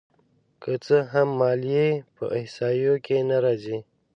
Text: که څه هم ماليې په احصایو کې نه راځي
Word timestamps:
که 0.61 0.71
څه 0.85 0.97
هم 1.13 1.27
ماليې 1.39 1.89
په 2.15 2.25
احصایو 2.37 2.95
کې 3.05 3.17
نه 3.29 3.37
راځي 3.43 3.77